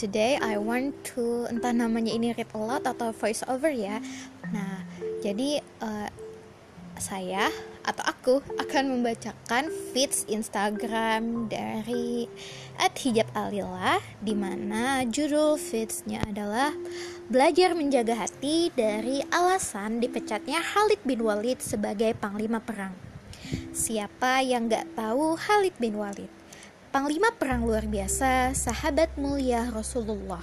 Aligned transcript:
today 0.00 0.40
I 0.40 0.56
want 0.56 0.96
to 1.12 1.44
entah 1.52 1.76
namanya 1.76 2.16
ini 2.16 2.32
read 2.32 2.48
aloud 2.56 2.88
atau 2.88 3.12
voice 3.12 3.44
over 3.44 3.68
ya. 3.68 4.00
Nah, 4.48 4.88
jadi 5.20 5.60
uh, 5.84 6.08
saya 6.96 7.52
atau 7.84 8.04
aku 8.08 8.34
akan 8.56 8.96
membacakan 8.96 9.68
feeds 9.92 10.24
Instagram 10.24 11.52
dari 11.52 12.24
@hijab_alila 12.80 14.00
di 14.24 14.32
mana 14.32 15.04
judul 15.04 15.60
feedsnya 15.60 16.24
adalah 16.24 16.72
belajar 17.28 17.76
menjaga 17.76 18.24
hati 18.24 18.72
dari 18.72 19.20
alasan 19.28 20.00
dipecatnya 20.00 20.64
Khalid 20.64 21.04
bin 21.04 21.20
Walid 21.20 21.60
sebagai 21.60 22.16
panglima 22.16 22.64
perang. 22.64 22.96
Siapa 23.76 24.40
yang 24.40 24.72
gak 24.72 24.96
tahu 24.96 25.36
Khalid 25.36 25.76
bin 25.76 26.00
Walid? 26.00 26.39
Panglima 26.90 27.30
perang 27.30 27.62
luar 27.62 27.86
biasa, 27.86 28.50
sahabat 28.50 29.14
mulia 29.14 29.70
Rasulullah. 29.70 30.42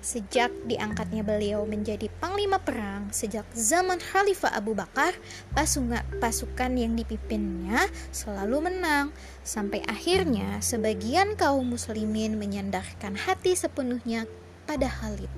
Sejak 0.00 0.48
diangkatnya 0.64 1.20
beliau 1.20 1.68
menjadi 1.68 2.08
panglima 2.24 2.56
perang 2.56 3.12
sejak 3.12 3.44
zaman 3.52 4.00
Khalifah 4.00 4.56
Abu 4.56 4.72
Bakar, 4.72 5.12
pasukan, 5.52 6.72
yang 6.72 6.96
dipimpinnya 6.96 7.84
selalu 8.16 8.64
menang. 8.72 9.12
Sampai 9.44 9.84
akhirnya 9.84 10.56
sebagian 10.64 11.36
kaum 11.36 11.68
muslimin 11.68 12.40
menyandarkan 12.40 13.12
hati 13.20 13.52
sepenuhnya 13.52 14.24
pada 14.64 14.88
Khalid. 14.88 15.28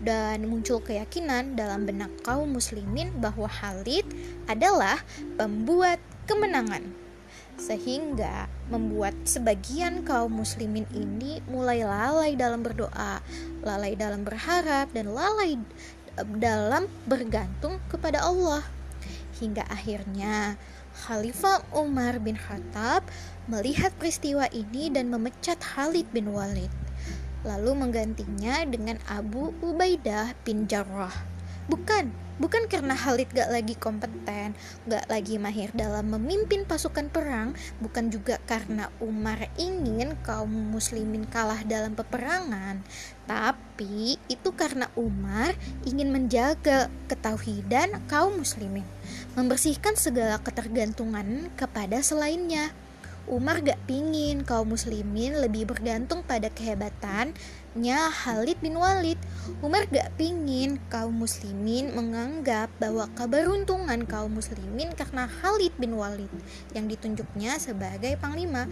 Dan 0.00 0.48
muncul 0.48 0.80
keyakinan 0.80 1.52
dalam 1.52 1.84
benak 1.84 2.24
kaum 2.24 2.48
muslimin 2.48 3.12
bahwa 3.20 3.52
Khalid 3.52 4.08
adalah 4.48 5.04
pembuat 5.36 6.00
kemenangan 6.24 7.05
sehingga 7.56 8.48
membuat 8.68 9.16
sebagian 9.24 10.04
kaum 10.04 10.40
muslimin 10.40 10.84
ini 10.92 11.40
mulai 11.48 11.82
lalai 11.82 12.36
dalam 12.36 12.60
berdoa, 12.60 13.24
lalai 13.64 13.96
dalam 13.96 14.22
berharap 14.22 14.92
dan 14.92 15.12
lalai 15.12 15.56
dalam 16.36 16.88
bergantung 17.04 17.80
kepada 17.88 18.24
Allah. 18.24 18.64
Hingga 19.36 19.68
akhirnya 19.68 20.56
Khalifah 20.96 21.60
Umar 21.76 22.16
bin 22.24 22.40
Khattab 22.40 23.04
melihat 23.48 23.92
peristiwa 24.00 24.48
ini 24.48 24.88
dan 24.88 25.12
memecat 25.12 25.60
Khalid 25.60 26.08
bin 26.08 26.32
Walid, 26.32 26.72
lalu 27.44 27.76
menggantinya 27.76 28.64
dengan 28.64 28.96
Abu 29.04 29.52
Ubaidah 29.60 30.32
bin 30.48 30.64
Jarrah. 30.64 31.35
Bukan, 31.66 32.14
bukan 32.38 32.70
karena 32.70 32.94
Khalid 32.94 33.34
gak 33.34 33.50
lagi 33.50 33.74
kompeten, 33.74 34.54
gak 34.86 35.10
lagi 35.10 35.34
mahir 35.34 35.74
dalam 35.74 36.14
memimpin 36.14 36.62
pasukan 36.62 37.10
perang, 37.10 37.58
bukan 37.82 38.06
juga 38.06 38.38
karena 38.46 38.86
Umar 39.02 39.50
ingin 39.58 40.14
kaum 40.22 40.46
muslimin 40.70 41.26
kalah 41.26 41.66
dalam 41.66 41.98
peperangan, 41.98 42.86
tapi 43.26 44.14
itu 44.30 44.54
karena 44.54 44.86
Umar 44.94 45.58
ingin 45.82 46.14
menjaga 46.14 46.86
ketauhidan 47.10 47.98
kaum 48.06 48.38
muslimin, 48.38 48.86
membersihkan 49.34 49.98
segala 49.98 50.38
ketergantungan 50.38 51.50
kepada 51.58 51.98
selainnya. 51.98 52.70
Umar 53.26 53.58
gak 53.58 53.82
pingin 53.90 54.46
kaum 54.46 54.70
muslimin 54.70 55.34
lebih 55.34 55.66
bergantung 55.66 56.22
pada 56.22 56.46
kehebatannya 56.46 57.98
Khalid 58.22 58.62
bin 58.62 58.78
Walid. 58.78 59.18
Umar 59.62 59.86
gak 59.94 60.10
pingin 60.18 60.82
kaum 60.90 61.22
muslimin 61.22 61.94
menganggap 61.94 62.66
bahwa 62.82 63.06
keberuntungan 63.14 64.02
kaum 64.02 64.34
muslimin 64.34 64.90
karena 64.98 65.30
Khalid 65.30 65.70
bin 65.78 65.94
Walid 65.94 66.30
yang 66.74 66.90
ditunjuknya 66.90 67.54
sebagai 67.62 68.18
panglima. 68.18 68.66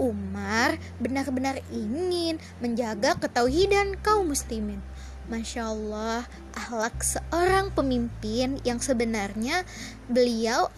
Umar 0.00 0.80
benar-benar 0.96 1.60
ingin 1.68 2.40
menjaga 2.64 3.20
ketauhidan 3.20 4.00
kaum 4.00 4.32
muslimin. 4.32 4.80
Masya 5.28 5.72
Allah, 5.72 6.24
ahlak 6.56 7.00
seorang 7.00 7.72
pemimpin 7.72 8.60
yang 8.64 8.80
sebenarnya 8.80 9.64
beliau 10.08 10.68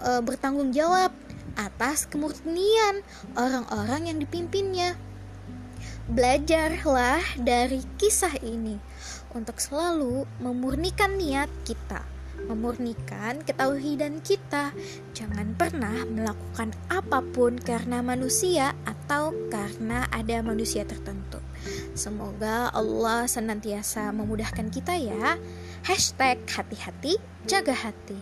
e, 0.00 0.24
bertanggung 0.24 0.72
jawab 0.72 1.12
atas 1.56 2.08
kemurnian 2.08 3.04
orang-orang 3.36 4.08
yang 4.12 4.18
dipimpinnya. 4.20 4.96
Belajarlah 6.08 7.20
dari 7.38 7.84
kisah 8.00 8.40
ini 8.40 8.89
untuk 9.34 9.58
selalu 9.62 10.26
memurnikan 10.42 11.14
niat 11.16 11.50
kita, 11.62 12.02
memurnikan 12.48 13.42
ketauhidan 13.44 14.18
kita. 14.24 14.74
Jangan 15.14 15.54
pernah 15.54 16.06
melakukan 16.08 16.74
apa 16.90 17.22
pun 17.22 17.58
karena 17.60 18.02
manusia 18.02 18.74
atau 18.86 19.34
karena 19.52 20.06
ada 20.10 20.42
manusia 20.42 20.82
tertentu. 20.82 21.38
Semoga 21.92 22.72
Allah 22.72 23.28
senantiasa 23.28 24.10
memudahkan 24.14 24.72
kita 24.72 24.96
ya. 24.96 25.36
Hashtag 25.84 26.40
hati-hati, 26.48 27.20
jaga 27.44 27.76
hati. 27.76 28.18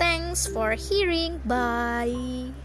Thanks 0.00 0.48
for 0.48 0.72
hearing. 0.72 1.42
Bye. 1.44 2.56